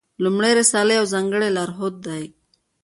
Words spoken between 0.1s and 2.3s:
لومړۍ رساله یو ځانګړی لارښود دی.